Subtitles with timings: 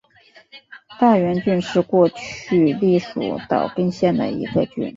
[0.99, 4.89] 大原郡是过去隶属岛根县的一郡。